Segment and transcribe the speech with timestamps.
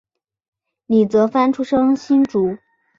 [0.87, 2.57] 李泽藩出生新竹